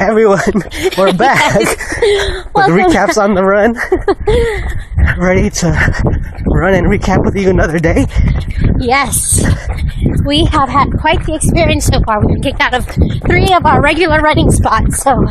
[0.00, 0.40] everyone,
[0.98, 3.74] we're back with recaps on the run.
[5.20, 5.68] Ready to
[6.46, 8.06] run and recap with you another day.
[8.78, 9.44] Yes.
[10.24, 12.20] We have had quite the experience so far.
[12.20, 12.86] We've been kicked out of
[13.26, 15.26] three of our regular running spots, so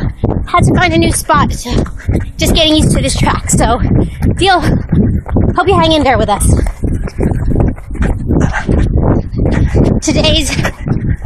[0.46, 1.50] had to find a new spot.
[1.50, 3.50] Just getting used to this track.
[3.50, 3.78] So,
[4.36, 4.60] deal.
[4.60, 6.46] Hope you hang in there with us.
[10.00, 10.50] Today's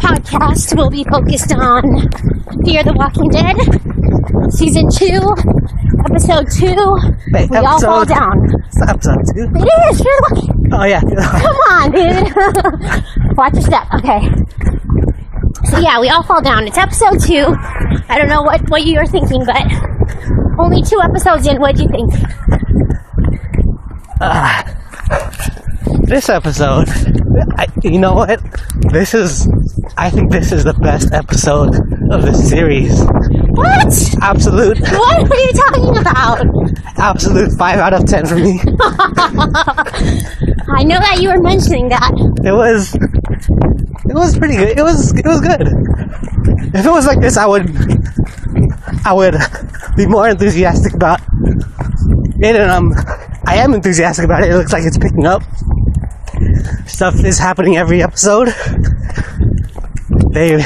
[0.05, 1.81] podcast will be focused on
[2.65, 3.57] Fear the Walking Dead,
[4.53, 5.17] Season 2,
[6.05, 6.77] Episode 2.
[7.33, 8.37] Wait, we all fall down.
[8.67, 9.49] It's episode two.
[9.57, 10.03] It is!
[10.03, 11.01] Fear the Walking Oh yeah.
[11.41, 13.37] Come on, dude.
[13.37, 13.87] Watch your step.
[13.95, 14.29] Okay.
[15.71, 16.67] So yeah, we all fall down.
[16.67, 17.47] It's episode two.
[18.09, 19.63] I don't know what, what you were thinking, but
[20.59, 21.61] only two episodes in.
[21.61, 22.13] What do you think?
[24.21, 25.61] Ah.
[26.07, 26.89] This episode,
[27.57, 28.41] I, you know what?
[28.93, 29.49] This is,
[29.97, 31.75] I think this is the best episode
[32.13, 33.01] of the series.
[33.55, 34.15] What?
[34.23, 36.45] Absolute, What are you talking about?
[36.99, 38.61] absolute five out of ten for me.
[40.77, 42.13] I know that you were mentioning that.
[42.45, 44.79] It was, it was pretty good.
[44.79, 45.63] It was, it was good.
[46.75, 47.69] If it was like this, I would,
[49.05, 49.37] I would
[49.97, 51.21] be more enthusiastic about
[52.39, 52.93] it, and um,
[53.47, 54.51] I am enthusiastic about it.
[54.51, 55.43] It looks like it's picking up.
[56.87, 58.49] Stuff is happening every episode.
[60.33, 60.63] They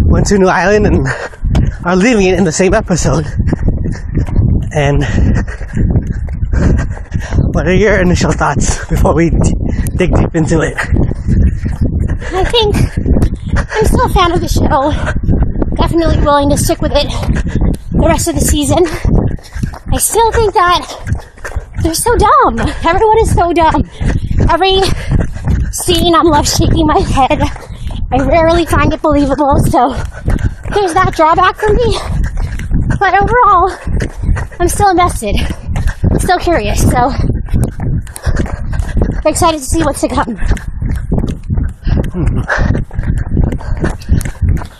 [0.00, 1.06] went to New Island and
[1.84, 3.26] are leaving it in the same episode.
[4.72, 5.04] And
[7.54, 9.36] what are your initial thoughts before we d-
[9.96, 10.76] dig deep into it?
[12.32, 12.74] I think
[13.56, 14.92] I'm still a fan of the show.
[15.76, 17.08] Definitely willing to stick with it
[17.92, 18.84] the rest of the season.
[19.92, 20.82] I still think that
[21.82, 22.58] they're so dumb.
[22.84, 23.82] Everyone is so dumb.
[24.50, 24.80] Every
[25.72, 27.40] scene, I'm left shaking my head.
[28.12, 29.90] I rarely find it believable, so
[30.74, 31.96] there's that drawback for me.
[32.98, 33.70] But overall,
[34.60, 35.36] I'm still invested.
[36.18, 37.10] Still curious, so
[39.26, 40.38] excited to see what's to come.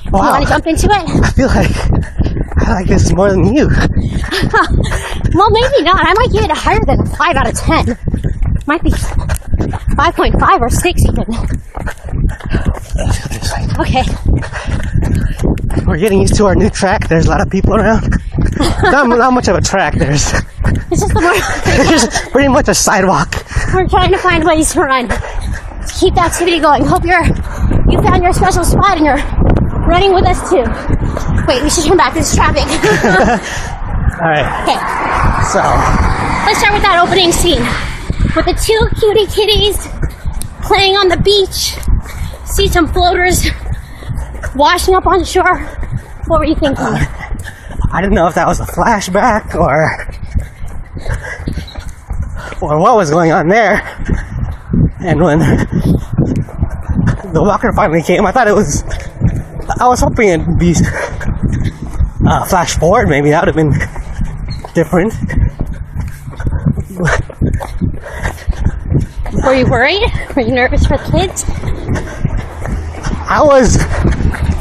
[0.05, 1.25] You Wow, want to jump into it?
[1.25, 3.69] I feel like I like this more than you.
[5.35, 5.99] Well, maybe not.
[6.07, 7.99] I might give it a higher than a 5 out of 10.
[8.69, 8.93] Might be
[9.55, 11.25] 5.5 or 6 even.
[13.81, 14.05] Okay.
[15.87, 17.09] We're getting used to our new track.
[17.09, 18.09] There's a lot of people around.
[18.83, 19.95] not, not much of a track.
[19.95, 20.33] There's
[20.91, 21.35] It's just the more
[21.85, 23.35] there's pretty much a sidewalk.
[23.75, 25.09] we're trying to find ways to run.
[25.09, 26.85] To keep the activity going.
[26.85, 27.25] Hope you're
[27.91, 29.23] you found your special spot and you're
[29.87, 30.65] running with us too.
[31.47, 32.15] Wait, we should turn back.
[32.15, 32.65] This is traffic.
[34.15, 34.79] All right, okay.
[35.51, 35.61] so
[36.47, 37.94] Let's start with that opening scene.
[38.37, 39.77] With the two cutie kitties
[40.63, 41.77] playing on the beach.
[42.47, 43.47] See some floaters
[44.57, 45.59] washing up on shore.
[46.27, 46.85] What were you thinking?
[46.85, 50.09] I didn't know if that was a flashback or
[52.61, 53.83] or what was going on there.
[55.01, 58.83] And when the walker finally came, I thought it was.
[59.81, 60.75] I was hoping it'd be
[62.27, 63.09] uh, flash forward.
[63.09, 63.73] Maybe that would have been
[64.75, 65.13] different.
[69.45, 70.03] Were you worried?
[70.35, 71.45] Were you nervous for the kids?
[73.29, 73.77] I was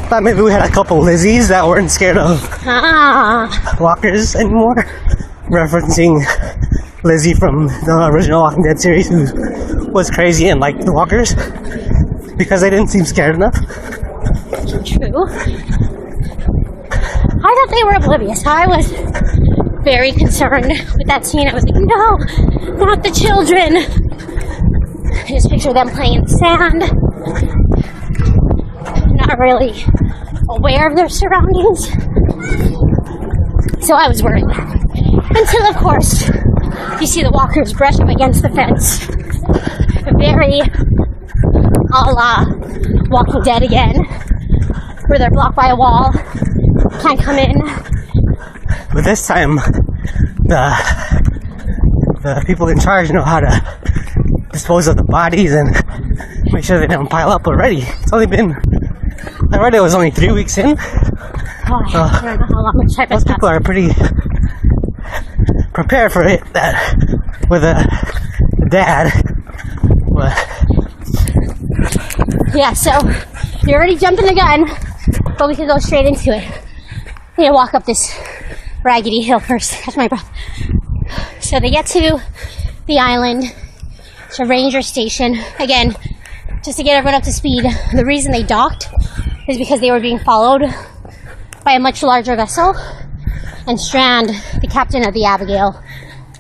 [0.09, 4.75] thought maybe we had a couple Lizzies that weren't scared of Ah, walkers anymore,
[5.49, 6.21] referencing
[7.03, 11.33] Lizzie from the original Walking Dead series, who was crazy and liked the walkers
[12.38, 13.55] because they didn't seem scared enough.
[14.85, 15.25] true.
[17.45, 18.45] I thought they were oblivious.
[18.45, 18.88] I was
[19.83, 20.67] very concerned
[20.97, 21.47] with that scene.
[21.47, 22.17] I was like, no,
[22.85, 24.03] not the children.
[25.33, 26.79] Just picture them playing in the sand,
[29.17, 29.83] not really
[30.47, 31.89] aware of their surroundings.
[33.83, 34.45] So I was worried.
[34.45, 36.29] Until, of course,
[37.01, 39.07] you see the walkers brush up against the fence.
[40.19, 40.61] Very
[41.95, 42.45] a la
[43.09, 44.05] Walking Dead again,
[45.07, 46.13] where they're blocked by a wall,
[47.01, 47.59] can't come in.
[48.94, 49.56] But this time,
[50.45, 50.77] the
[52.21, 53.82] the people in charge know how to
[54.53, 55.69] dispose of the bodies and
[56.53, 57.81] make sure they don't pile up already.
[57.81, 58.55] It's only been
[59.51, 60.77] I read it was only three weeks in.
[60.77, 63.89] Oh, I don't know how long much Most people are pretty
[65.73, 66.41] prepared for it.
[66.53, 66.95] That
[67.50, 67.75] with a,
[68.61, 69.11] a dad,
[70.09, 70.33] but
[72.55, 72.91] Yeah, so
[73.63, 74.65] you're already jumping the gun,
[75.38, 76.44] but we could go straight into it.
[77.38, 78.17] I need to walk up this
[78.83, 79.73] raggedy hill first.
[79.81, 80.29] Catch my breath.
[81.41, 82.21] So they get to
[82.88, 83.53] the island.
[84.39, 85.38] A ranger station.
[85.59, 85.95] Again,
[86.63, 88.89] just to get everyone up to speed, the reason they docked
[89.47, 90.63] is because they were being followed
[91.63, 92.74] by a much larger vessel.
[93.68, 94.30] And Strand,
[94.62, 95.80] the captain of the Abigail,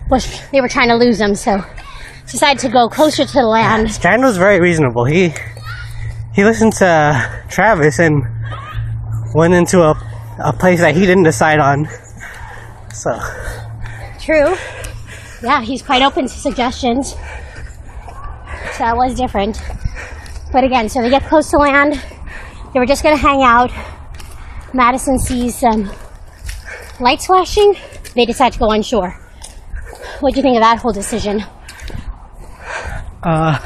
[0.09, 1.63] was they were trying to lose him, so
[2.25, 3.91] decided to go closer to the land.
[3.91, 5.05] Strand was very reasonable.
[5.05, 5.33] He
[6.33, 8.23] he listened to Travis and
[9.35, 9.93] went into a
[10.39, 11.87] a place that he didn't decide on.
[12.91, 13.19] So
[14.19, 14.55] True.
[15.43, 17.15] Yeah, he's quite open to suggestions.
[18.73, 19.61] So that was different.
[20.51, 21.93] But again, so they get close to land.
[22.73, 23.71] They were just gonna hang out.
[24.73, 25.91] Madison sees some
[26.99, 27.75] lights flashing.
[28.15, 29.11] They decide to go on shore.
[30.19, 31.43] What do you think of that whole decision?
[33.21, 33.59] Uh,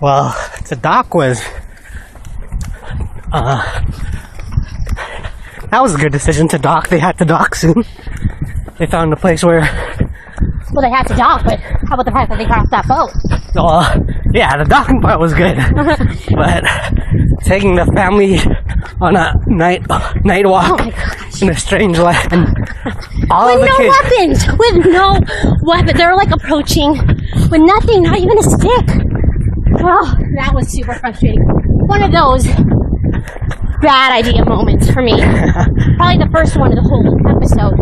[0.00, 0.30] well,
[0.68, 1.42] the dock was,
[3.32, 3.82] uh,
[5.70, 6.88] that was a good decision to dock.
[6.88, 7.84] They had to dock soon.
[8.78, 9.60] They found a place where,
[10.72, 12.86] Well, they had to dock, but how about the fact that they got off that
[12.86, 13.10] boat?
[13.58, 13.98] Well, uh,
[14.32, 15.56] yeah, the docking part was good,
[16.36, 16.64] but
[17.44, 18.38] taking the family
[19.00, 19.82] on a night
[20.24, 21.42] night Oh walk gosh.
[21.42, 22.32] in a strange land,
[23.30, 24.46] all With no kids.
[24.46, 24.58] weapons!
[24.58, 25.20] With no
[25.62, 25.96] weapon.
[25.96, 26.92] They're like approaching
[27.50, 28.86] with nothing, not even a stick.
[29.80, 31.42] Oh, that was super frustrating.
[31.86, 32.46] One of those
[33.80, 35.12] bad idea moments for me.
[35.96, 37.06] Probably the first one of the whole
[37.36, 37.74] episode.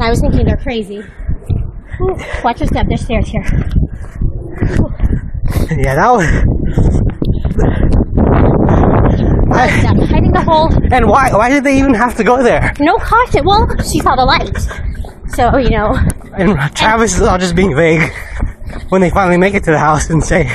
[0.00, 0.98] I was thinking they're crazy.
[2.00, 3.44] Ooh, watch your step, there's stairs here.
[5.70, 6.26] Yeah, that was.
[9.52, 11.30] I, think the whole and why?
[11.32, 12.72] Why did they even have to go there?
[12.80, 13.44] no caution.
[13.44, 14.66] Well, she saw the lights.
[15.34, 15.94] So, you know,
[16.34, 18.12] And Travis is all just being vague
[18.88, 20.48] when they finally make it to the house and say,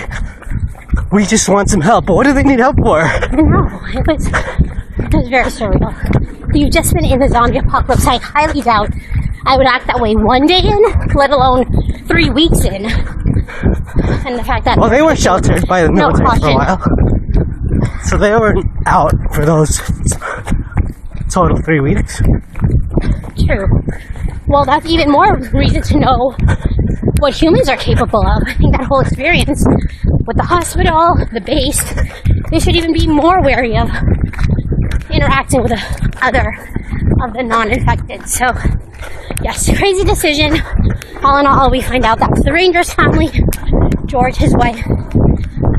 [1.11, 3.01] "We just want some help." But what do they need help for?
[3.33, 3.67] No.
[3.93, 6.55] It was, it was very surreal.
[6.55, 8.05] You've just been in the zombie apocalypse.
[8.07, 8.89] I highly doubt
[9.45, 10.81] I would act that way one day in,
[11.15, 11.65] let alone
[12.07, 12.85] three weeks in.
[14.27, 16.81] And the fact that Well, they were sheltered by the No military for a while,
[18.03, 19.79] so they weren't out for those
[21.31, 22.21] total three weeks.
[23.45, 23.67] true.
[24.47, 26.35] Well, that's even more reason to know
[27.19, 28.44] what humans are capable of.
[28.47, 29.63] I think that whole experience
[30.25, 31.81] with the hospital, the base,
[32.51, 33.89] they should even be more wary of
[35.09, 36.47] interacting with the other
[37.23, 38.27] of the non-infected.
[38.27, 38.47] So,
[39.43, 40.61] yes, crazy decision.
[41.23, 43.29] All in all, we find out that's the Rangers family,
[44.05, 44.81] George, his wife,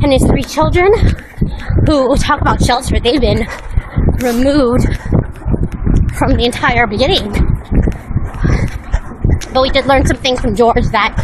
[0.03, 0.93] and his three children,
[1.87, 3.01] who talk about shelter.
[3.01, 3.47] They've been
[4.21, 4.85] removed
[6.15, 7.33] from the entire beginning.
[9.53, 11.15] But we did learn some things from George that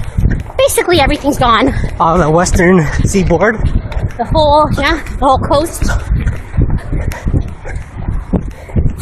[0.56, 1.68] basically everything's gone.
[2.00, 3.56] On the western seaboard,
[4.16, 5.82] The whole, yeah, the whole coast.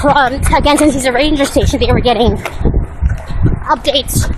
[0.01, 2.37] From, again, since he's a ranger station, they were getting
[3.75, 4.29] updates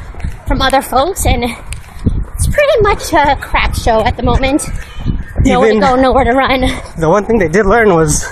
[0.46, 4.62] from other folks, and it's pretty much a crap show at the moment.
[5.44, 6.60] Nowhere Even- to go, nowhere to run.
[6.98, 8.24] the one thing they did learn was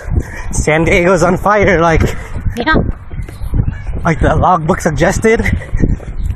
[0.52, 2.02] San Diego's on fire, like
[2.56, 2.74] Yeah.
[4.04, 5.40] like the logbook suggested.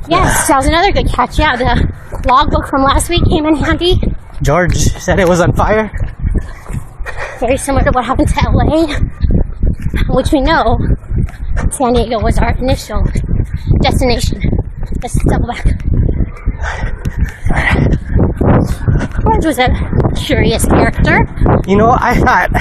[0.07, 1.39] Yes, that was another good catch.
[1.39, 1.93] Yeah, the
[2.27, 3.99] logbook from last week came in handy.
[4.41, 5.89] George said it was on fire.
[7.39, 8.85] Very similar to what happened to LA,
[10.13, 10.77] which we know
[11.71, 13.03] San Diego was our initial
[13.81, 14.41] destination.
[15.01, 15.65] Let's double back.
[19.21, 19.69] George was a
[20.15, 21.25] curious character.
[21.67, 22.51] You know, I thought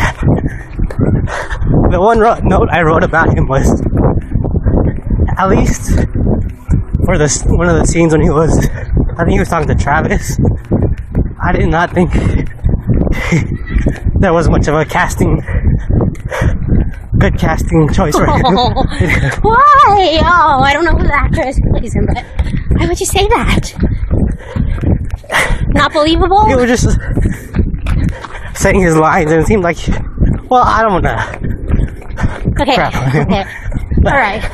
[1.90, 3.80] the one note I wrote about him was
[5.38, 5.92] at least
[7.04, 8.68] for this one of the scenes when he was,
[9.16, 10.38] I think he was talking to Travis.
[11.42, 12.12] I did not think
[14.20, 15.40] there was much of a casting,
[17.30, 18.42] good casting choice right.
[19.42, 20.20] Why?
[20.22, 22.24] Oh, I don't know who the actress plays him, but
[22.78, 23.72] why would you say that?
[25.68, 26.46] Not believable?
[26.46, 26.98] he was just
[28.54, 29.76] saying his lines, and it seemed like,
[30.48, 31.16] well, I don't know.
[32.60, 32.74] Okay.
[32.74, 32.94] crap.
[33.26, 33.44] Okay.
[34.06, 34.44] All right.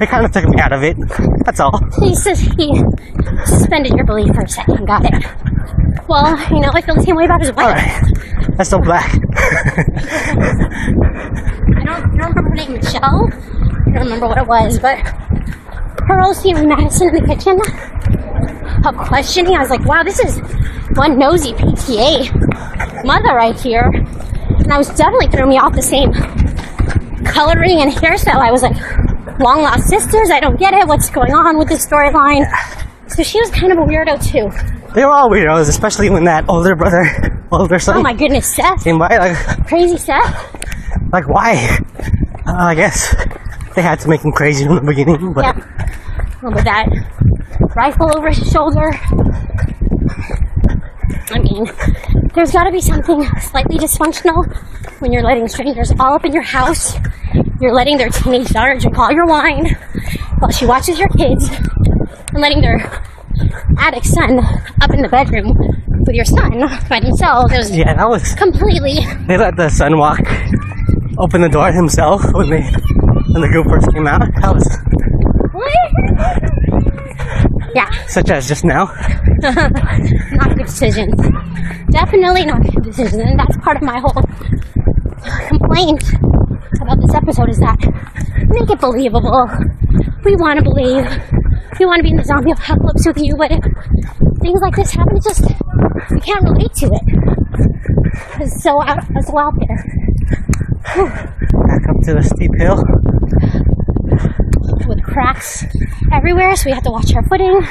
[0.00, 0.96] It kind of took me out of it.
[1.44, 1.78] That's all.
[2.00, 2.82] He says he
[3.44, 4.86] suspended your belief for a second.
[4.86, 5.24] Got it.
[6.08, 7.66] Well, you know, I feel the same way about his wife.
[7.66, 9.10] right, that's so black.
[11.76, 13.30] I don't, I don't remember her name, Michelle.
[13.32, 17.58] I don't remember what it was, but her role seeing Madison in the kitchen,
[18.86, 19.54] of questioning.
[19.54, 20.38] I was like, wow, this is
[20.96, 23.90] one nosy PTA mother right here.
[23.92, 26.12] And I was definitely throwing me off the same
[27.24, 28.36] coloring and hairstyle.
[28.36, 28.76] I was like,
[29.40, 30.30] long lost sisters.
[30.30, 30.86] I don't get it.
[30.86, 32.46] What's going on with this storyline?
[33.08, 34.50] So she was kind of a weirdo too.
[34.94, 37.04] They were all weirdos, especially when that older brother,
[37.52, 38.84] older son Oh my goodness, Seth.
[38.84, 39.16] came by.
[39.16, 41.12] Like, Crazy Seth.
[41.12, 41.78] like why?
[42.46, 43.14] Uh, I guess
[43.74, 45.88] they had to make him crazy from the beginning, but Yeah.
[46.42, 46.86] Well, with that
[47.74, 48.90] rifle over his shoulder.
[51.30, 51.66] I mean,
[52.34, 54.46] there's got to be something slightly dysfunctional
[55.00, 56.96] when you're letting strangers all up in your house
[57.60, 59.74] you're letting their teenage daughter drink all your wine
[60.38, 62.78] while she watches your kids and letting their
[63.78, 64.38] addict son
[64.80, 65.52] up in the bedroom
[66.06, 66.52] with your son
[66.88, 67.52] by themselves.
[67.52, 68.34] It was Yeah, that was.
[68.34, 70.20] completely They let the son walk,
[71.18, 74.20] open the door himself when they when the group first came out.
[74.42, 74.66] That was
[75.52, 75.90] What?
[77.74, 78.86] yeah, such as just now.
[79.42, 81.10] not a good decision.
[81.90, 84.22] Definitely not a good decision, and that's part of my whole
[85.48, 86.02] complaint
[86.80, 87.78] about this episode is that
[88.48, 89.48] make it believable.
[90.24, 91.06] We want to believe.
[91.78, 93.62] We want to be in the zombie apocalypse with you, but if
[94.40, 95.42] things like this happen, it's just
[96.10, 97.02] you can't relate to it.
[98.40, 99.76] It's so out, it's so out there.
[100.84, 102.78] Back up to the steep hill.
[104.86, 105.64] with cracks
[106.12, 107.54] everywhere, so we have to watch our footing.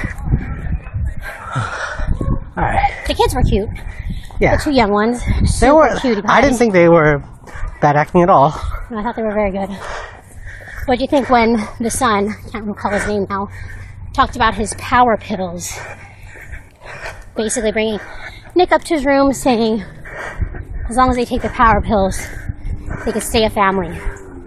[2.56, 2.92] All right.
[3.08, 3.70] The kids were cute.
[4.42, 4.58] Yeah.
[4.58, 5.22] The two young ones.
[5.62, 5.96] They were.
[6.00, 7.24] cute I didn't think they were
[7.80, 8.54] bad acting at all.
[8.92, 9.70] I thought they were very good.
[10.86, 13.48] What do you think when the son, I can't recall his name now,
[14.14, 15.78] talked about his power pills?
[17.36, 18.00] Basically bringing
[18.56, 19.84] Nick up to his room saying,
[20.90, 22.28] as long as they take the power pills,
[23.06, 23.98] they can stay a family.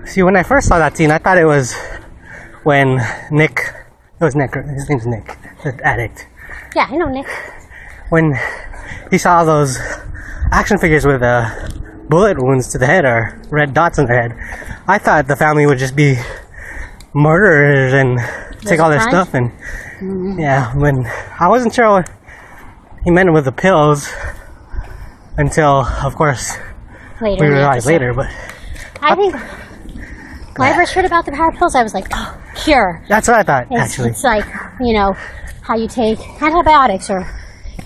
[0.07, 1.75] See, when I first saw that scene, I thought it was
[2.63, 2.99] when
[3.31, 3.61] Nick.
[4.21, 4.55] It was Nick.
[4.55, 5.27] His name's Nick,
[5.65, 6.29] the addict.
[6.75, 7.27] Yeah, I know Nick.
[8.11, 8.35] When
[9.11, 9.79] he saw those
[10.53, 11.69] action figures with uh,
[12.09, 14.33] bullet wounds to the head or red dots on their head,
[14.87, 16.17] I thought the family would just be
[17.13, 18.21] murderers and
[18.67, 19.29] take all their front?
[19.29, 19.51] stuff and
[20.01, 20.41] mm.
[20.41, 20.75] yeah.
[20.75, 21.07] When
[21.39, 22.11] I wasn't sure what
[23.05, 24.09] he meant with the pills
[25.39, 26.57] until, of course,
[27.21, 27.45] Later.
[27.45, 28.13] we realized later.
[28.13, 28.27] But
[29.01, 29.35] I think
[30.59, 33.05] when I first heard about the power pills, I was like, oh, cure.
[33.09, 34.11] that's what I thought It's, actually.
[34.11, 34.47] it's like,
[34.81, 35.13] you know,
[35.63, 37.27] how you take antibiotics or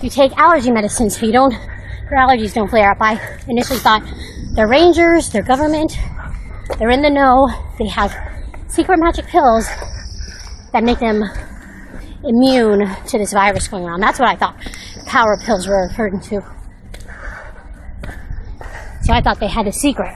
[0.01, 2.97] you take allergy medicine so you don't, your allergies don't flare up.
[3.01, 4.03] I initially thought
[4.53, 5.97] they're rangers, they're government,
[6.79, 8.15] they're in the know, they have
[8.67, 9.67] secret magic pills
[10.73, 11.23] that make them
[12.23, 13.99] immune to this virus going around.
[14.01, 14.55] That's what I thought
[15.05, 16.41] power pills were referring to.
[19.03, 20.11] So I thought they had a secret.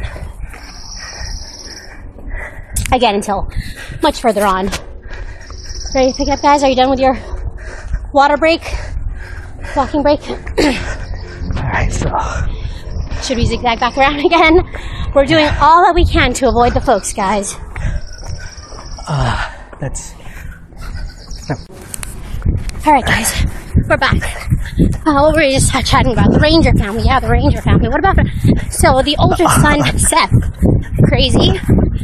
[2.94, 3.50] Again, until
[4.02, 4.70] much further on.
[5.94, 6.64] Ready to pick up, guys?
[6.64, 7.18] Are you done with your
[8.14, 8.62] water break?
[9.76, 10.22] Walking break?
[10.30, 12.10] All right, so
[13.22, 14.62] Should we zigzag back around again?
[15.14, 17.56] We're doing all that we can to avoid the folks, guys.
[19.08, 20.15] Uh that's
[22.86, 23.46] All right, guys,
[23.90, 24.16] we're back.
[25.06, 26.32] Uh, we just chatting about?
[26.32, 27.04] The Ranger family.
[27.04, 27.90] Yeah, the Ranger family.
[27.90, 28.18] What about
[28.72, 30.32] so the older son, Seth?
[31.08, 31.58] Crazy.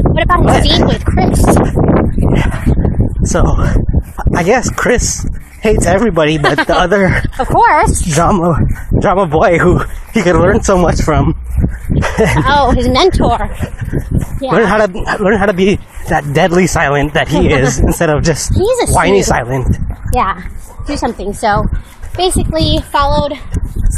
[0.09, 1.39] What about his scene with Chris?
[3.31, 3.43] so.
[4.35, 5.27] I guess Chris
[5.61, 8.01] hates everybody, but the other Of course.
[8.15, 8.55] drama
[8.99, 9.79] drama boy who
[10.13, 11.35] he could learn so much from.
[12.47, 13.37] Oh, his mentor.
[14.41, 14.65] Learn Yeah.
[14.65, 15.75] how to learn how to be
[16.09, 19.77] that deadly silent that he is instead of just He's a whiny silent.
[20.13, 20.41] Yeah.
[20.87, 21.33] Do something.
[21.33, 21.63] So
[22.17, 23.33] basically followed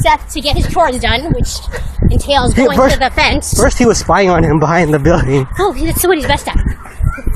[0.01, 1.49] Seth to get his chores done, which
[2.11, 3.53] entails going first- to the fence.
[3.59, 5.47] First he was spying on him behind the building.
[5.59, 6.57] Oh, that's what he's best at.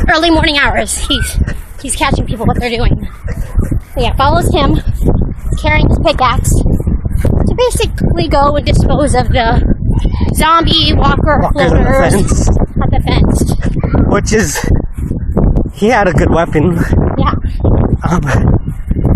[0.10, 0.98] Early morning hours.
[1.08, 1.40] He's
[1.82, 3.08] he's catching people what they're doing.
[3.94, 4.80] So yeah, follows him,
[5.60, 9.76] carrying his pickaxe to basically go and dispose of the
[10.36, 12.50] zombie walker Walkers on the floaters fence.
[12.50, 14.08] at the fence.
[14.12, 14.70] Which is
[15.74, 16.78] he had a good weapon.
[17.18, 17.34] Yeah.
[18.10, 18.57] Um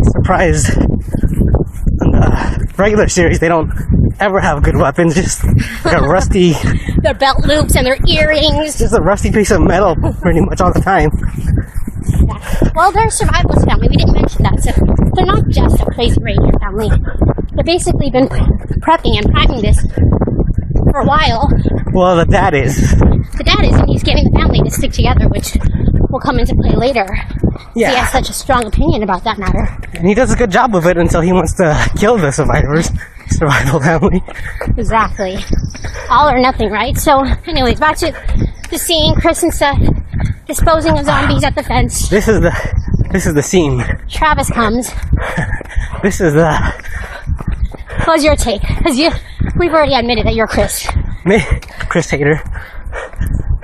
[0.03, 3.71] surprised in uh, the regular series they don't
[4.19, 5.43] ever have good weapons, just
[5.85, 6.53] like a rusty
[7.01, 8.77] Their belt loops and their earrings.
[8.77, 11.09] just a rusty piece of metal pretty much all the time.
[12.75, 13.87] Well, they're a survivalist family.
[13.89, 14.59] We didn't mention that.
[14.63, 14.71] So
[15.15, 16.89] they're not just a crazy ranger family.
[17.55, 18.27] They've basically been
[18.81, 19.79] prepping and packing this
[20.91, 21.49] for a while.
[21.93, 22.77] Well the dad is.
[23.37, 25.57] The dad is, and he's getting the family to stick together, which
[26.11, 27.07] will come into play later.
[27.73, 29.67] He has such a strong opinion about that matter.
[29.93, 32.89] And he does a good job of it until he wants to kill the survivors.
[33.29, 34.21] Survival family.
[34.77, 35.37] Exactly.
[36.09, 36.97] All or nothing, right?
[36.97, 38.11] So, anyways, back to
[38.69, 39.15] the scene.
[39.15, 39.79] Chris and Seth
[40.47, 42.09] disposing of zombies at the fence.
[42.09, 42.51] This is the
[43.11, 43.83] this is the scene.
[44.09, 44.91] Travis comes.
[46.01, 46.49] This is the
[48.05, 48.61] What was your take?
[48.61, 49.11] Because you,
[49.55, 50.89] we've already admitted that you're Chris.
[51.25, 51.39] me,
[51.89, 52.37] Chris Hater.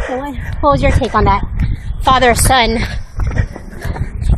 [0.08, 1.44] What, what was your take on that
[2.08, 2.78] father son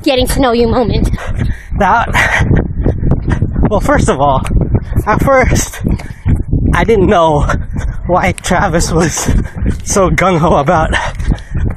[0.01, 1.07] getting to know you moment?
[1.77, 2.09] That
[3.69, 4.41] well, first of all,
[5.05, 5.85] at first
[6.73, 7.45] I didn't know
[8.07, 9.13] why Travis was
[9.85, 10.95] so gung ho about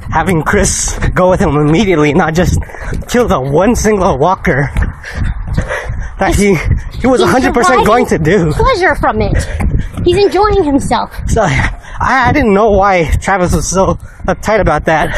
[0.09, 2.57] having Chris go with him immediately, not just
[3.07, 4.71] kill the one single walker
[6.17, 6.55] that he
[6.97, 8.51] he was He's 100% going to do.
[8.53, 9.37] Pleasure from it.
[10.03, 11.13] He's enjoying himself.
[11.27, 13.93] So I I, I didn't know why Travis was so
[14.25, 15.09] uptight about that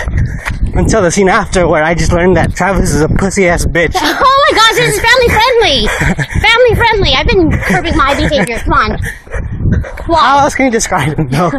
[0.77, 3.96] until the scene after, where I just learned that Travis is a pussy ass bitch.
[4.27, 5.88] Oh my gosh, this is family friendly.
[6.48, 7.12] family friendly.
[7.15, 8.60] I've been curbing my behavior.
[8.60, 9.00] Come on.
[10.08, 11.27] How else can you describe him?
[11.29, 11.50] No.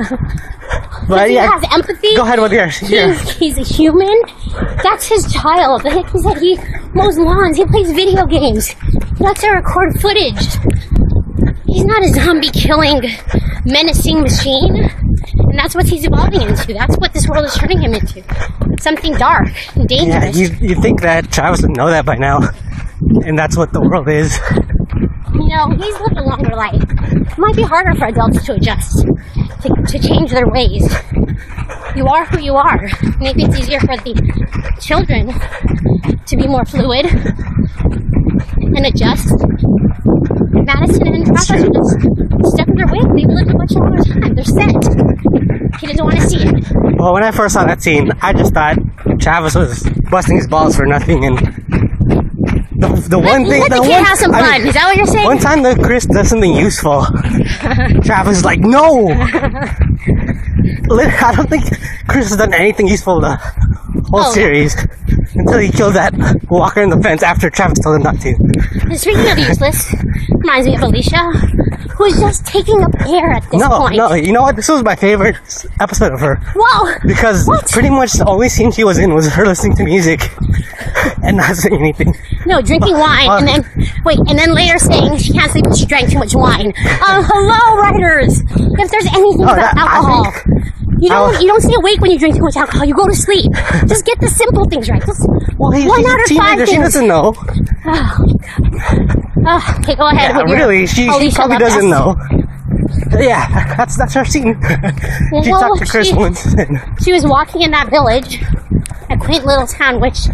[1.09, 2.15] But he yeah, has empathy.
[2.15, 2.81] go ahead with yours.
[2.89, 3.13] Yeah.
[3.13, 4.15] He's, he's a human.
[4.83, 5.85] That's his child.
[5.85, 6.59] Like he said, he
[6.95, 7.57] mows lawns.
[7.57, 8.69] He plays video games.
[8.69, 10.47] He likes to record footage.
[11.67, 13.03] He's not a zombie killing,
[13.65, 14.89] menacing machine.
[15.39, 16.73] And that's what he's evolving into.
[16.73, 18.23] That's what this world is turning him into.
[18.81, 20.39] Something dark and Yeah, dangerous.
[20.39, 22.41] you, you think that Travis would know that by now.
[23.25, 24.39] And that's what the world is.
[25.35, 26.83] you know, he's lived a longer life.
[27.33, 29.05] It might be harder for adults to adjust,
[29.63, 30.83] to, to change their ways.
[31.95, 32.89] You are who you are.
[33.19, 34.15] Maybe it's easier for the
[34.81, 35.33] children
[36.27, 39.33] to be more fluid and adjust.
[40.67, 43.05] Madison and Travis stuck in their ways.
[43.15, 44.35] They've lived a much longer time.
[44.35, 45.81] They're set.
[45.81, 46.97] He doesn't want to see it.
[46.97, 48.79] Well, when I first saw that scene, I just thought
[49.21, 51.25] Travis was busting his balls for nothing.
[51.25, 54.69] And the, the one let, thing, let the, the kid one, have some I mean,
[54.69, 55.25] Is that what you're saying?
[55.25, 57.05] one time that Chris does something useful,
[58.05, 59.09] Travis is like, no.
[60.89, 61.65] I don't think
[62.09, 63.37] Chris has done anything useful the
[64.11, 64.33] whole Oh.
[64.33, 64.75] series
[65.35, 66.13] until he killed that
[66.49, 68.31] walker in the fence after Travis told him not to.
[68.89, 69.93] And Speaking of useless,
[70.31, 71.19] reminds me of Alicia,
[71.97, 73.97] who is just taking up air at this No, point.
[73.97, 74.57] no, no, you know what?
[74.57, 75.37] This was my favorite
[75.81, 76.37] episode of her.
[76.55, 76.95] Whoa!
[77.07, 77.69] Because What?
[77.71, 80.21] pretty much the only scene she was in was her listening to music
[81.23, 82.15] and not saying anything.
[82.47, 83.61] No, drinking wine, Uh, and then
[84.05, 86.73] wait, and then later saying she can't sleep because she drank too much wine.
[87.07, 88.41] Um, hello, writers.
[88.79, 90.33] If there's anything No, about that- alcohol,
[91.01, 92.85] you don't I- you don't stay awake when you drink too much alcohol.
[92.87, 93.53] You go to sleep.
[93.87, 95.05] Just get the simple things right.
[95.05, 95.23] Just
[95.59, 96.67] Well, he, one out of five teenager.
[96.67, 97.35] She doesn't know.
[99.49, 100.35] Oh, okay, go ahead.
[100.37, 102.17] Yeah, really, she, she probably doesn't know.
[103.13, 104.55] Yeah, that's that's her scene.
[105.43, 106.55] she Well, talked to Chris she- once.
[107.03, 108.43] She was walking in that village,
[109.11, 110.29] a quaint little town, which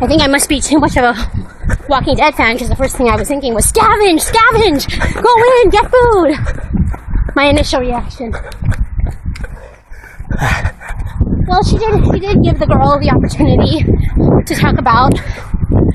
[0.00, 1.14] I think I must be too much of a
[1.88, 4.86] Walking Dead fan because the first thing I was thinking was scavenge, scavenge,
[5.22, 7.34] go in, get food.
[7.34, 8.32] My initial reaction.
[11.48, 12.04] Well, she did.
[12.12, 13.84] She did give the girl the opportunity
[14.44, 15.14] to talk about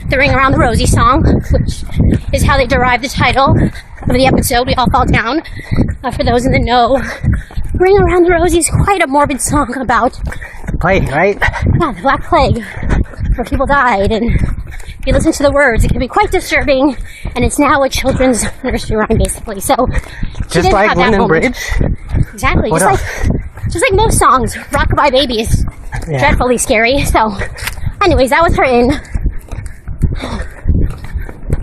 [0.10, 1.84] the "Ring Around the Rosie" song, which
[2.34, 4.68] is how they derived the title of the episode.
[4.68, 5.42] We all fall down.
[6.04, 6.96] Uh, for those in the know,
[7.76, 10.14] "Ring Around the Rosie" is quite a morbid song about
[10.68, 11.38] the plague, right?
[11.80, 12.64] yeah, the Black Plague,
[13.36, 16.96] where people died, and if you listen to the words, it can be quite disturbing.
[17.36, 19.60] And it's now a children's nursery rhyme, basically.
[19.60, 19.76] So
[20.50, 21.28] Just like London.
[21.28, 21.58] Bridge.
[22.34, 22.72] Exactly.
[22.72, 23.30] What just else?
[23.30, 25.66] like just like most songs, Rockabye Baby is
[26.08, 26.20] Yeah.
[26.20, 27.04] dreadfully scary.
[27.06, 27.32] So,
[28.04, 28.92] anyways, that was her in.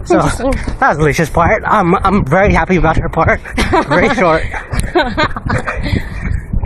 [0.04, 0.50] So Interesting.
[0.80, 1.62] that was Alicia's part.
[1.66, 3.40] I'm I'm very happy about her part.
[3.88, 4.42] Very short.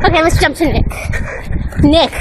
[0.05, 0.87] Okay, let's jump to Nick.
[1.81, 2.13] Nick.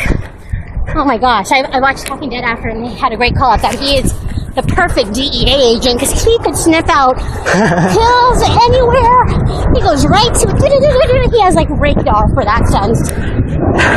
[0.95, 3.51] Oh my gosh, I, I watched Talking Dead after, and they had a great call
[3.51, 4.11] out that he is
[4.55, 7.15] the perfect DEA agent because he could sniff out
[7.95, 9.23] pills anywhere.
[9.71, 10.45] He goes right to.
[11.31, 13.09] He has like radar for that sense.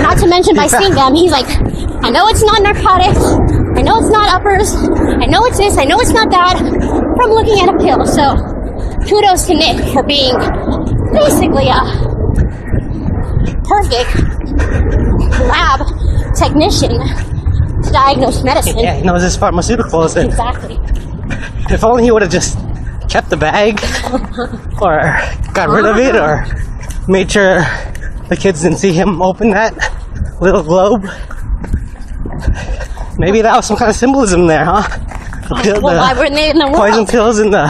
[0.03, 1.47] Not to mention by seeing them, he's like,
[2.05, 3.19] I know it's not narcotics.
[3.75, 4.73] I know it's not uppers.
[5.19, 5.77] I know it's this.
[5.77, 6.59] I know it's not that.
[6.59, 8.07] From looking at a pill.
[8.07, 8.39] So,
[9.09, 10.37] kudos to Nick for being
[11.13, 11.83] basically a
[13.67, 14.15] perfect
[15.51, 15.81] lab
[16.37, 17.34] technician
[17.95, 18.79] to diagnose medicine.
[18.79, 20.17] Yeah, he knows his pharmaceuticals.
[20.17, 20.79] And Exactly.
[21.75, 22.59] if only he would have just
[23.09, 23.81] kept the bag,
[24.83, 24.99] or
[25.55, 26.45] got rid of it, or
[27.09, 27.59] made sure
[28.29, 29.73] the kids didn't see him open that
[30.41, 31.05] little globe.
[33.19, 34.83] Maybe that was some kind of symbolism there, huh?
[35.63, 36.77] The, Well, why the were they in the world?
[36.77, 37.67] poison pills in the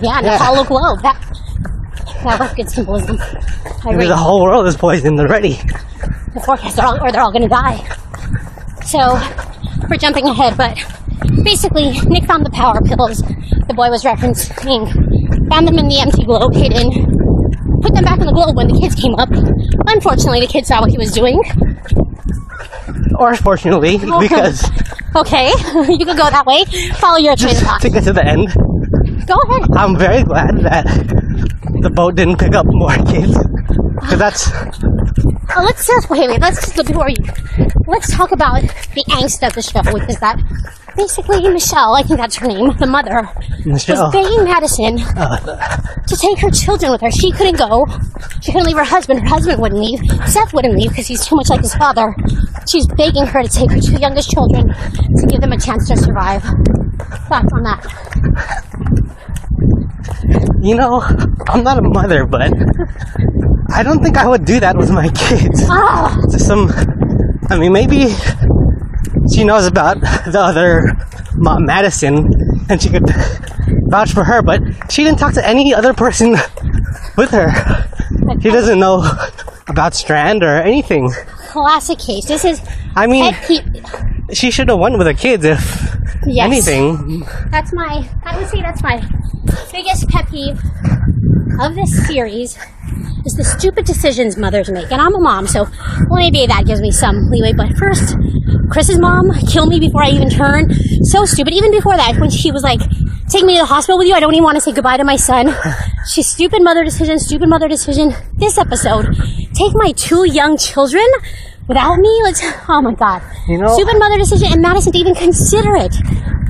[0.00, 0.38] Yeah, and Yeah.
[0.38, 1.00] the hollow globe.
[1.02, 1.16] That,
[2.22, 3.18] that was good symbolism.
[3.20, 4.06] I maybe agree.
[4.08, 5.58] the whole world is poisoned already.
[6.34, 7.82] the forecast, they're all, or they're all going to die.
[8.84, 9.18] So,
[9.90, 10.76] we're jumping ahead, but
[11.42, 13.22] basically, Nick found the power pills
[13.68, 14.88] the boy was referencing,
[15.48, 16.90] found them in the empty globe, hidden,
[17.80, 19.28] put them back in the globe when the kids came up.
[19.88, 21.40] Unfortunately, the kids saw what he was doing.
[23.18, 24.64] Or fortunately, because
[25.16, 25.46] Okay,
[25.88, 26.64] you can go that way.
[26.98, 27.80] Follow your train of thought.
[27.82, 28.52] to get to the end,
[29.26, 29.70] Go ahead.
[29.72, 30.84] I'm very glad that
[31.80, 33.36] the boat didn't pick up more kids.
[34.00, 34.50] Because that's
[35.56, 36.40] Oh, let's just wait, wait.
[36.40, 37.16] Let's just before you.
[37.86, 40.40] Let's talk about the angst of the show, which is that
[40.96, 43.28] basically Michelle, I think that's her name, the mother,
[43.64, 44.10] Michelle.
[44.10, 45.36] was begging Madison uh.
[46.06, 47.10] to take her children with her.
[47.10, 47.86] She couldn't go.
[48.40, 49.20] She couldn't leave her husband.
[49.20, 50.00] Her husband wouldn't leave.
[50.26, 52.14] Seth wouldn't leave because he's too much like his father.
[52.68, 55.96] She's begging her to take her two youngest children to give them a chance to
[55.96, 56.42] survive.
[57.28, 57.80] Thoughts on that?
[60.62, 61.00] You know,
[61.48, 62.50] I'm not a mother, but
[63.72, 65.62] I don't think I would do that with my kids.
[65.68, 66.16] Ah!
[66.30, 66.70] To some,
[67.50, 68.08] I mean, maybe
[69.32, 70.96] she knows about the other
[71.36, 72.28] mom, Madison,
[72.68, 73.08] and she could
[73.88, 76.32] vouch for her, but she didn't talk to any other person
[77.16, 77.50] with her.
[78.40, 79.02] She doesn't know
[79.68, 81.10] about Strand or anything.
[81.48, 82.26] classic case.
[82.26, 82.60] This is
[82.96, 83.34] I mean,
[84.32, 85.96] she should have won with her kids if
[86.26, 86.46] Yes.
[86.46, 87.20] anything.
[87.50, 88.96] That's my, I would say that's my
[89.72, 90.58] biggest pet peeve
[91.60, 92.56] of this series
[93.26, 94.90] is the stupid decisions mothers make.
[94.92, 95.64] And I'm a mom, so
[96.10, 97.52] well, maybe that gives me some leeway.
[97.52, 98.16] But first,
[98.70, 100.72] Chris's mom killed me before I even turned.
[101.08, 101.54] So stupid.
[101.54, 102.80] Even before that, when she was like,
[103.28, 105.04] take me to the hospital with you, I don't even want to say goodbye to
[105.04, 105.54] my son.
[106.10, 108.12] She's stupid mother decision, stupid mother decision.
[108.34, 109.06] This episode,
[109.54, 111.06] take my two young children
[111.68, 112.20] without me?
[112.24, 113.22] Let's, oh my god.
[113.48, 115.94] You know- stupid mother decision and Madison to even consider it.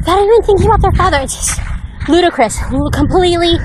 [0.06, 1.18] Not even thinking about their father.
[1.22, 1.60] It's just
[2.08, 2.58] ludicrous.
[2.92, 3.56] Completely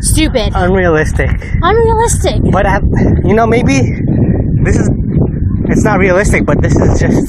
[0.00, 0.52] stupid.
[0.54, 1.30] Unrealistic.
[1.62, 2.40] Unrealistic.
[2.52, 2.80] But I,
[3.24, 3.80] you know, maybe
[4.64, 4.90] this is
[5.68, 7.28] it's not realistic, but this is just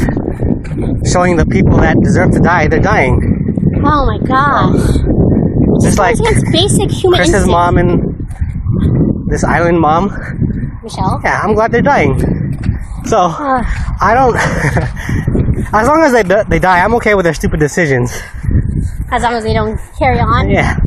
[1.12, 3.20] showing the people that deserve to die, they're dying.
[3.84, 5.84] Oh my gosh.
[5.84, 6.18] Just like
[6.52, 7.52] basic human Chris's instinct.
[7.52, 10.08] mom and this island mom.
[10.84, 11.20] Michelle.
[11.24, 12.18] Yeah, I'm glad they're dying.
[13.06, 13.64] So Uh,
[14.02, 14.36] I don't.
[15.74, 18.12] as long as they they die, I'm okay with their stupid decisions.
[19.12, 20.50] as long as they don't carry on.
[20.50, 20.78] Yeah,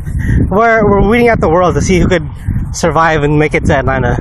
[0.49, 2.27] we're we're weeding out the world to see who could
[2.73, 4.17] survive and make it to Atlanta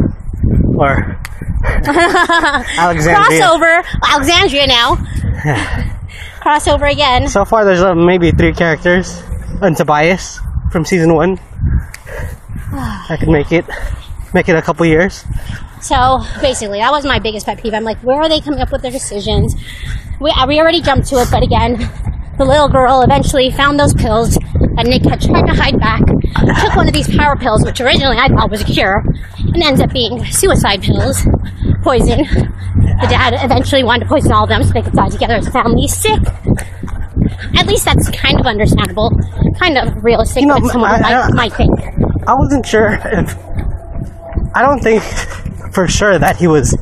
[0.77, 1.21] or
[2.81, 3.41] Alexandria.
[3.41, 3.85] Crossover.
[4.03, 4.97] Alexandria now.
[6.41, 7.29] Crossover again.
[7.29, 9.23] So far, there's uh, maybe three characters,
[9.61, 10.41] and Tobias
[10.73, 11.39] from season one.
[12.73, 13.67] I could make it,
[14.33, 15.25] make it a couple years.
[15.83, 17.75] So basically, that was my biggest pet peeve.
[17.75, 19.55] I'm like, where are they coming up with their decisions?
[20.21, 21.77] We, uh, we already jumped to it, but again,
[22.40, 24.35] the little girl eventually found those pills
[24.76, 26.00] that Nick had tried to hide back.
[26.64, 29.05] Took one of these power pills, which originally I thought was a cure,
[29.38, 31.20] and ends up being suicide pills,
[31.83, 32.24] poison.
[32.24, 35.46] The dad eventually wanted to poison all of them so they could die together as
[35.48, 35.87] a family.
[35.87, 36.18] Sick.
[37.59, 39.11] At least that's kind of understandable,
[39.59, 40.40] kind of realistic.
[40.40, 41.70] You know, what someone I- I- might think.
[42.26, 43.37] I wasn't sure if.
[44.55, 45.03] I don't think
[45.74, 46.74] for sure that he was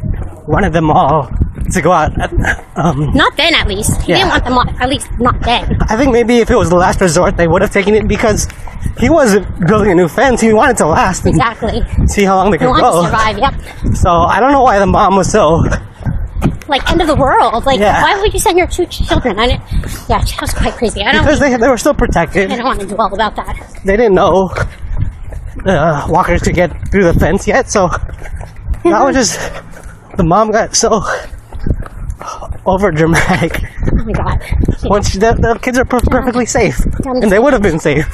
[0.47, 1.29] one of them all
[1.73, 2.13] to go out.
[2.77, 4.01] Um, Not then, at least.
[4.03, 4.19] He Yeah.
[4.19, 4.59] didn't want them.
[4.59, 5.77] all- At least not then.
[5.89, 8.47] I think maybe if it was the last resort, they would have taken it because
[8.99, 10.41] he wasn't building a new fence.
[10.41, 11.83] He wanted to last Exactly.
[12.07, 13.03] see how long they could want go.
[13.03, 13.39] to survive.
[13.39, 13.55] Yep.
[13.97, 15.63] So I don't know why the mom was so.
[16.69, 17.65] Like end of the world.
[17.65, 18.03] Like Yeah.
[18.03, 19.39] why would you send your two children?
[19.39, 19.63] I didn't,
[20.09, 21.03] yeah, that was quite crazy.
[21.03, 21.23] I don't.
[21.25, 22.53] Because they, they were still protected.
[22.53, 23.57] I don't want to dwell about that.
[23.85, 24.53] they didn't know
[25.67, 27.89] uh, walkers could get through the fence yet, so
[28.85, 29.41] that was just
[30.17, 31.03] the mom got so
[32.67, 33.63] over dramatic.
[33.93, 34.43] Oh my god.
[34.85, 38.07] Once the, the kids are per- perfectly safe, and they would have been safe.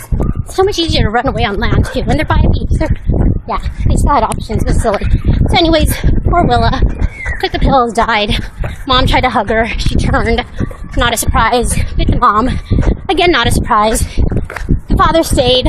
[0.46, 2.02] so much easier to run away on land too.
[2.02, 2.96] When they're by a beach, they're
[3.46, 4.62] yeah, they still had options.
[4.62, 5.04] It was silly.
[5.50, 6.80] So, anyways, poor Willa
[7.40, 8.30] took the pills, died.
[8.86, 9.66] Mom tried to hug her.
[9.78, 10.40] She turned.
[10.96, 11.74] Not a surprise.
[11.96, 12.48] Bit the mom.
[13.10, 14.00] Again, not a surprise.
[14.00, 15.66] The father stayed.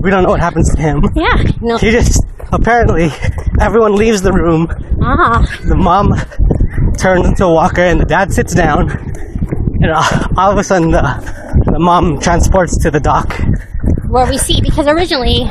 [0.00, 1.04] We don't know what happens to him.
[1.14, 1.76] Yeah, no.
[1.76, 3.10] He just apparently
[3.60, 4.66] everyone leaves the room.
[5.02, 6.14] Ah, The mom
[7.00, 8.90] turns into a walker, and the dad sits down.
[9.82, 11.00] And uh, all of a sudden, the,
[11.72, 13.32] the mom transports to the dock.
[14.08, 15.46] where we see because originally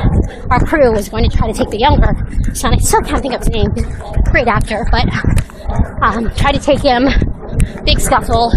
[0.52, 2.14] our crew was going to try to take the younger
[2.54, 2.74] son.
[2.74, 3.72] I still can't think of his name.
[4.32, 5.08] Great actor, but
[6.04, 7.08] um, try to take him.
[7.84, 8.52] Big scuffle.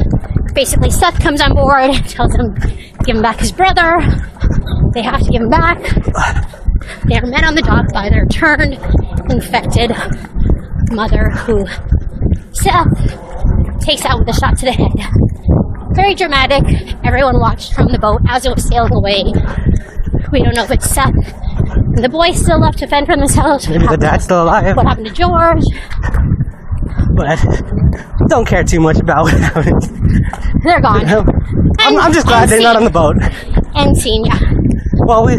[0.54, 2.54] Basically, Seth comes on board, tells him
[3.04, 4.00] give him back his brother.
[4.92, 5.80] They have to give him back.
[7.08, 8.74] They are met on the dock by their turned,
[9.30, 9.92] infected
[10.90, 11.64] mother, who
[12.52, 14.92] Seth takes out with a shot to the head.
[15.94, 16.64] Very dramatic.
[17.04, 19.24] Everyone watched from the boat as it was sailing away.
[20.30, 21.14] We don't know if it's Seth
[21.94, 23.68] and the boys still left to fend for themselves.
[23.68, 25.64] Maybe the dad's still alive, What happened to George?
[27.14, 27.38] but
[28.28, 29.82] don't care too much about what happened.
[30.64, 31.04] They're gone.
[31.78, 33.16] I'm, I'm just glad they're not on the boat.
[33.74, 34.38] End scene, yeah.
[35.06, 35.34] Well, we.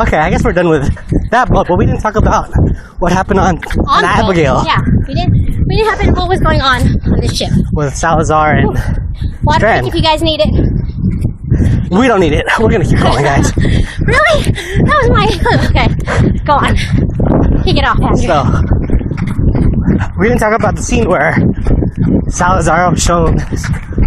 [0.00, 0.92] Okay, I guess we're done with
[1.30, 2.50] that boat, but we didn't talk about
[2.98, 4.30] what happened on, on, On the boat.
[4.30, 5.49] Abigail Yeah, we didn't.
[5.70, 6.14] We didn't happen.
[6.14, 6.80] What was going on
[7.12, 7.50] on this ship?
[7.72, 8.68] with Salazar, and
[9.44, 10.50] Water if you guys need it.
[11.92, 12.44] we don't need it.
[12.58, 13.52] We're gonna keep going, guys.
[14.00, 14.42] Really?
[14.50, 15.26] That was my.
[15.70, 15.86] Okay,
[16.44, 16.74] go on.
[17.62, 18.26] Kick it off, Andrew.
[18.26, 18.42] So,
[20.18, 21.36] we didn't talk about the scene where
[22.28, 23.38] Salazar was shown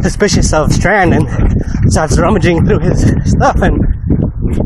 [0.02, 1.26] suspicious of Strand and
[1.94, 3.80] starts rummaging through his stuff and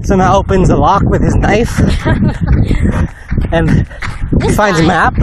[0.04, 1.72] somehow opens a lock with his knife.
[3.52, 5.16] and he This finds a map,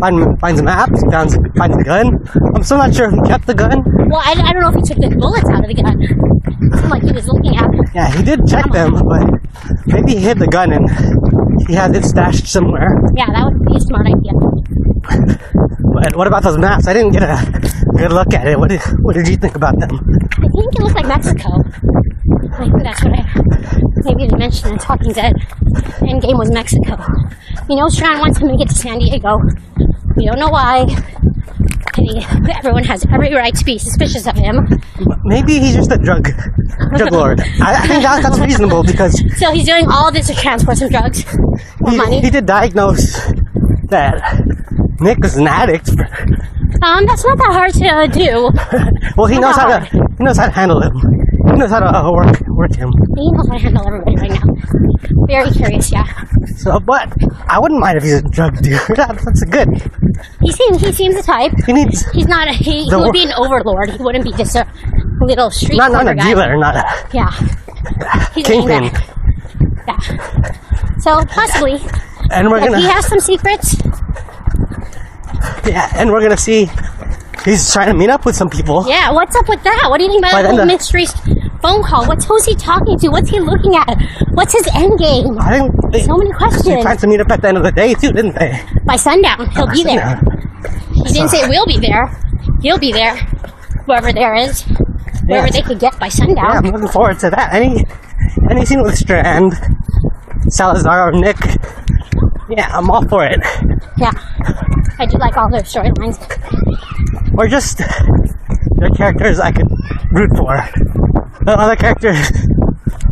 [0.00, 2.18] find, finds a map, finds, finds a gun.
[2.54, 3.82] I'm still not sure if he kept the gun.
[4.08, 5.96] Well, I, I don't know if he took the bullets out of the gun.
[6.00, 7.70] It seemed like he was looking at.
[7.70, 7.80] Them.
[7.94, 9.28] Yeah, he did check them, but
[9.86, 10.88] maybe he hid the gun and
[11.68, 12.88] he has it stashed somewhere.
[13.16, 14.32] Yeah, that would be a smart idea.
[15.96, 16.86] But what about those maps?
[16.86, 17.36] I didn't get a
[17.96, 18.58] good look at it.
[18.58, 19.90] What did What did you think about them?
[19.92, 21.48] I think it looked like Mexico.
[22.58, 23.22] I think that's what I
[24.04, 25.34] maybe didn't mention in Talking Dead.
[26.00, 26.96] Endgame was Mexico.
[27.68, 29.38] You know, Strand wants him to make it to San Diego.
[30.16, 30.86] We don't know why.
[31.96, 32.24] Think
[32.58, 34.68] everyone has every right to be suspicious of him.
[35.24, 36.28] Maybe he's just a drug
[36.96, 37.40] drug lord.
[37.40, 40.90] I, I think that, that's reasonable because So he's doing all this to transport some
[40.90, 41.24] drugs.
[41.88, 42.20] He, money.
[42.20, 43.16] he did diagnose
[43.88, 44.44] that
[45.00, 45.88] Nick was an addict.
[46.82, 48.50] Um, that's not that hard to do.
[49.16, 49.84] Well, he knows how to
[50.18, 50.92] he knows how to handle him.
[51.46, 52.90] He knows how to uh, work work him.
[53.16, 54.54] He knows how to handle everybody right now.
[55.26, 56.04] Very curious, yeah.
[56.56, 57.12] So, but
[57.48, 58.78] I wouldn't mind if he's a drug dealer.
[58.96, 59.68] That- That's good.
[60.42, 61.52] He seems he seems the type.
[61.66, 63.90] He needs He's not a he, he would be an overlord.
[63.90, 64.66] He wouldn't be just a
[65.20, 66.24] little street not not a guy.
[66.28, 67.30] dealer, not a Yeah.
[68.34, 68.84] He's kingpin.
[69.86, 69.98] Yeah.
[70.98, 71.78] So possibly
[72.30, 72.78] And we're gonna.
[72.78, 73.76] He has some secrets.
[75.66, 76.68] yeah, and we're gonna see.
[77.44, 78.84] He's trying to meet up with some people.
[78.88, 79.86] Yeah, what's up with that?
[79.88, 81.06] What do you think about By that then whole the- mystery
[81.62, 82.06] phone call?
[82.06, 83.08] What's who's he talking to?
[83.08, 83.96] What's he looking at?
[84.32, 85.38] What's his end game?
[85.38, 86.64] I think they, So many questions.
[86.64, 88.60] they planned to meet up at the end of the day too, didn't they?
[88.84, 90.20] By sundown, he'll be there.
[90.92, 92.06] He didn't say we'll be there.
[92.62, 93.14] He'll be there.
[93.86, 95.52] Whoever there is, whoever Yes.
[95.54, 96.36] they could get by sundown.
[96.36, 96.66] Yeah, sundown.
[96.66, 97.52] I'm looking forward to that.
[97.54, 97.84] Any
[98.50, 99.54] any scene with Strand,
[100.48, 101.36] Salazar, Nick.
[102.48, 103.40] Yeah, I'm all for it.
[103.98, 104.10] Yeah,
[104.98, 106.18] I do like all their storylines.
[107.38, 109.68] Or just the characters I could
[110.10, 110.56] root for.
[111.44, 112.16] The other characters,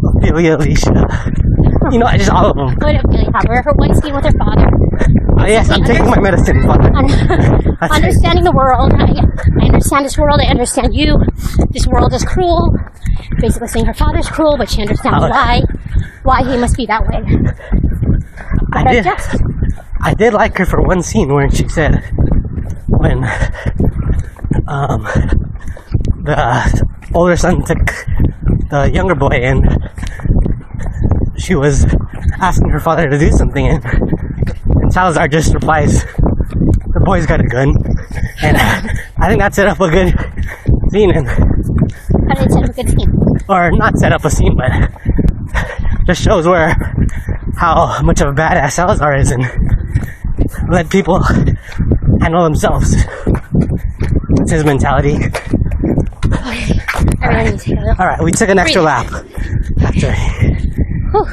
[0.02, 1.90] Ofelia, Alicia.
[1.92, 2.74] You know, I just all of them.
[2.78, 3.62] Good Ofelia Hopper.
[3.62, 4.66] Her one scene with her father.
[5.38, 6.62] Oh, yes, I'm taking my medicine.
[6.62, 6.88] Father.
[7.92, 8.92] Understanding the world.
[8.94, 9.12] I,
[9.62, 10.40] I understand this world.
[10.40, 11.18] I understand you.
[11.70, 12.74] This world is cruel.
[13.40, 15.28] Basically saying her father's cruel, but she understands Oh.
[15.28, 15.60] why.
[16.22, 17.20] Why he must be that way.
[18.72, 19.04] I But did.
[19.04, 19.36] just,
[20.00, 22.02] I did like her for one scene where she said,
[22.88, 23.22] when
[24.66, 25.02] um,
[26.24, 27.84] the older son took
[28.70, 29.62] the younger boy in,
[31.36, 31.84] she was
[32.40, 37.44] asking her father to do something, and, and Salazar just replies, "The boy's got a
[37.44, 37.74] gun,"
[38.42, 38.56] and
[39.18, 40.14] I think that set up a good
[40.90, 43.12] scene, and I didn't set up a good scene.
[43.48, 44.70] or not set up a scene, but
[46.06, 46.74] just shows where
[47.56, 49.44] how much of a badass Salazar is and
[50.70, 51.22] let people
[52.20, 52.96] handle themselves.
[54.44, 55.12] That's his mentality.
[55.16, 55.32] Needs
[57.64, 57.88] to go.
[57.98, 59.06] All right, we took an extra lap.
[59.80, 61.24] After Whew.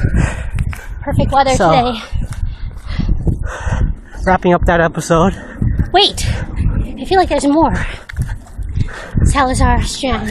[1.02, 2.00] Perfect weather So- today.
[4.26, 5.34] wrapping up that episode.
[5.92, 7.74] Wait, I feel like there's more.
[9.26, 10.28] Salazar Strand,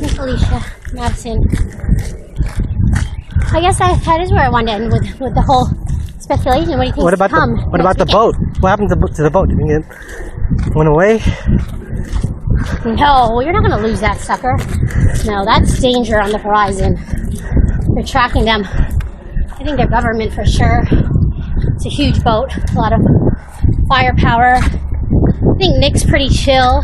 [0.00, 0.60] Miss Alicia
[0.92, 1.38] Madison.
[3.52, 5.66] I guess that, that is where I wanted to end with, with the whole
[6.18, 6.70] speculation.
[6.78, 7.04] What do you think?
[7.04, 8.34] What about the What about next the boat?
[8.58, 9.48] What happened to, the- to the boat?
[9.50, 9.84] Did it
[10.74, 11.20] went away?
[12.84, 14.56] No, you're not going to lose that sucker.
[15.24, 16.96] No, that's danger on the horizon.
[17.94, 18.64] They're tracking them.
[18.64, 20.82] I think they're government for sure.
[21.74, 23.00] It's a huge boat, a lot of
[23.88, 24.56] firepower.
[24.56, 26.82] I think Nick's pretty chill.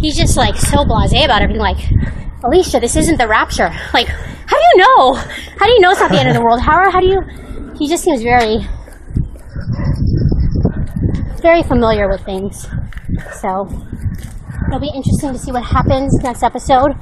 [0.00, 1.62] He's just like so blasé about everything.
[1.62, 1.78] Like,
[2.42, 3.72] Alicia, this isn't the rapture.
[3.92, 5.14] Like, how do you know?
[5.14, 6.60] How do you know it's not the end of the world?
[6.60, 7.22] How, how do you?
[7.78, 8.58] He just seems very,
[11.44, 12.66] very familiar with things.
[13.40, 13.68] So,
[14.68, 16.96] It'll be interesting to see what happens next episode.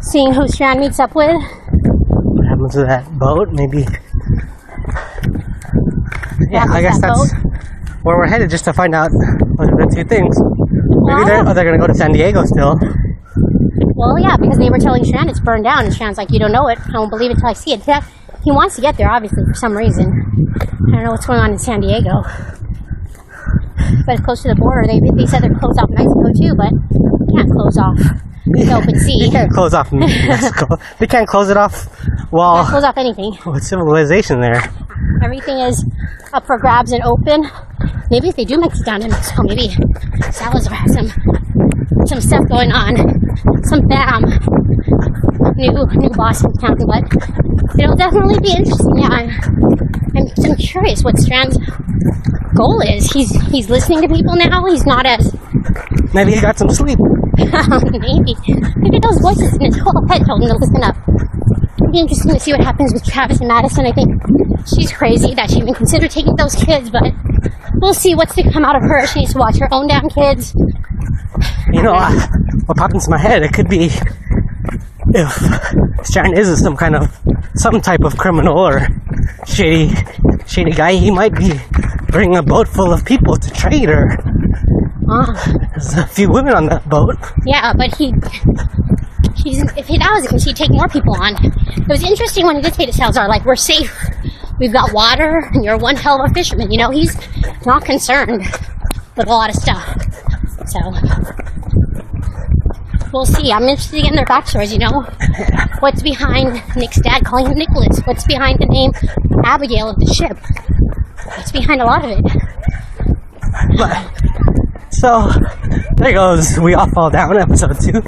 [0.00, 1.36] Seeing who Strand meets up with.
[1.36, 3.48] What happens to that boat?
[3.50, 3.84] Maybe.
[6.50, 7.34] Yeah, I guess that that's
[8.02, 9.10] where we're headed, just to find out
[9.56, 10.38] what are the two things.
[10.40, 12.78] Maybe Well, they're, oh, they're gonna go to San Diego still.
[13.94, 16.52] Well, yeah, because they were telling Strand it's burned down, and Strand's like, "You don't
[16.52, 16.78] know it.
[16.94, 17.82] I won't believe it till I see it."
[18.44, 20.08] He wants to get there, obviously, for some reason.
[20.88, 22.22] I don't know what's going on in San Diego,
[24.06, 24.86] but it's close to the border.
[24.86, 27.96] They they said they're closed off Mexico too, but you can't close off
[28.46, 29.16] the open sea.
[29.26, 30.76] You can't close off Mexico.
[30.98, 31.86] they can't close it off
[32.30, 33.36] while Close off anything.
[33.46, 34.62] with civilization there.
[35.22, 35.84] Everything is
[36.32, 37.44] up for grabs and open.
[38.10, 39.68] Maybe if they do make it down to Mexico, maybe
[40.32, 41.08] Salazar has some
[42.06, 42.96] some stuff going on.
[43.64, 44.24] Some bam.
[45.56, 47.04] New new Boston County, but
[47.78, 48.96] it'll definitely be interesting.
[48.96, 49.28] Yeah, I'm,
[50.16, 51.58] I'm, I'm curious what Strand's
[52.54, 53.10] goal is.
[53.12, 54.64] He's he's listening to people now.
[54.66, 55.34] He's not as
[56.12, 56.98] Maybe he got some sleep.
[57.38, 58.34] maybe
[58.76, 60.96] maybe those voices in his whole head told him to listen up.
[61.78, 63.86] It'll be interesting to see what happens with Travis and Madison.
[63.86, 64.20] I think
[64.66, 67.12] she's crazy that she even considered taking those kids, but
[67.76, 69.06] we'll see what's to come out of her.
[69.06, 70.54] She needs to watch her own damn kids.
[71.72, 72.12] You know, I,
[72.66, 73.90] what popped into my head, it could be
[75.14, 77.08] if Strand is some kind of,
[77.54, 78.86] some type of criminal or
[79.46, 79.94] shady,
[80.46, 80.92] shady guy.
[80.94, 81.52] He might be
[82.08, 84.16] bringing a boat full of people to trade or
[85.10, 85.26] Uh,
[85.72, 87.16] there's a few women on that boat.
[87.44, 88.14] yeah, but he.
[89.36, 91.34] He's, if he that was he'd take more people on.
[91.42, 93.90] It was interesting when he did say to Salazar, like, we're safe.
[94.58, 96.70] We've got water, and you're one hell of a fisherman.
[96.70, 97.16] You know, he's
[97.64, 98.42] not concerned
[99.16, 99.86] with a lot of stuff.
[100.66, 100.78] So,
[103.12, 103.52] we'll see.
[103.52, 105.02] I'm interested in their backstories, you know?
[105.80, 108.00] What's behind Nick's dad calling him Nicholas?
[108.04, 108.92] What's behind the name
[109.44, 110.38] Abigail of the ship?
[111.36, 112.24] What's behind a lot of it?
[113.76, 114.20] But
[114.92, 115.30] so
[115.96, 116.58] there goes.
[116.58, 117.36] We all fall down.
[117.38, 118.02] Episode two.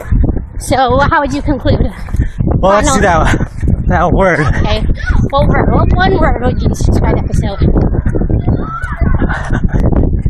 [0.58, 1.80] So, how would you conclude?
[2.58, 3.36] Well, let's do that.
[3.88, 4.40] That word.
[4.40, 4.80] Okay.
[5.30, 5.68] What word?
[5.72, 7.58] What one word would you describe episode?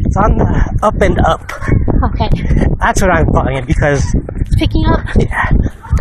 [0.04, 1.50] It's on the up and up.
[2.02, 2.28] Okay.
[2.78, 4.02] That's what I'm calling it because
[4.40, 5.00] It's picking up.
[5.18, 5.48] yeah,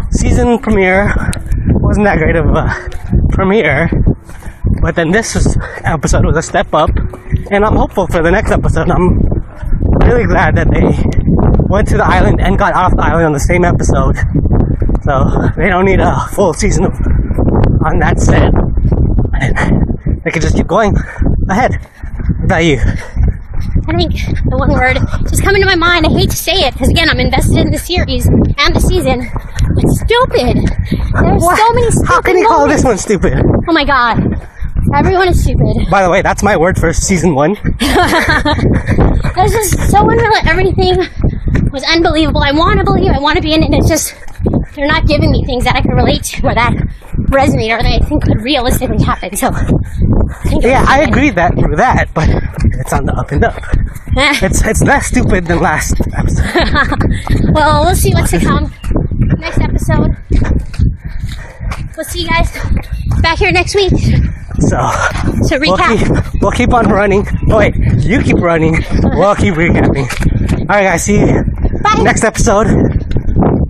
[0.10, 1.14] season premiere
[1.80, 2.66] wasn't that great of a
[3.30, 3.90] premiere,
[4.82, 6.90] but then this was, episode was a step up,
[7.52, 8.90] and I'm hopeful for the next episode.
[8.90, 9.20] I'm
[10.08, 10.82] really glad that they
[11.70, 14.18] went to the island and got off the island on the same episode,
[15.04, 15.14] so
[15.56, 16.94] they don't need a full season of,
[17.86, 18.52] on that set,
[19.40, 20.96] and they can just keep going
[21.50, 21.76] ahead.
[22.40, 22.80] What about you?
[23.88, 24.14] I think
[24.50, 24.98] the one word
[25.30, 26.06] just coming to my mind.
[26.06, 29.22] I hate to say it because again, I'm invested in the series and the season.
[29.78, 30.58] It's stupid.
[31.22, 31.58] There's What?
[31.58, 33.34] so many stupid How can you call this one stupid?
[33.68, 34.20] Oh my god.
[34.94, 35.90] Everyone is stupid.
[35.90, 37.56] By the way, that's my word for season one.
[37.80, 40.34] There's just so unreal.
[40.46, 40.98] Everything
[41.72, 42.42] was unbelievable.
[42.44, 43.12] I want to believe.
[43.12, 43.70] I want to be in it.
[43.74, 44.16] It's just
[44.76, 46.74] they're not giving me things that I can relate to or that
[47.32, 49.36] resonate or that I think could realistically happen.
[49.36, 49.52] So,
[50.62, 52.28] Yeah, I agree that for that, but
[52.80, 53.62] it's on the up and up.
[54.44, 57.54] It's it's less stupid than last episode.
[57.54, 58.74] well, we'll see what's to come.
[59.40, 60.12] Next episode.
[61.96, 62.52] We'll see you guys
[63.22, 63.92] back here next week
[64.60, 64.78] So
[65.48, 65.98] to we'll recap.
[66.34, 67.26] keep we'll keep on running.
[67.50, 68.74] Oh, wait, you keep running.
[69.16, 70.08] We'll keep recapping.
[70.62, 71.04] All right, guys.
[71.06, 71.44] See you
[71.82, 72.02] Bye.
[72.04, 72.68] next episode.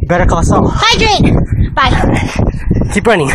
[0.07, 0.67] Better call Saul.
[0.73, 1.75] Hydrate.
[1.75, 1.93] Bye.
[2.93, 3.29] Keep running.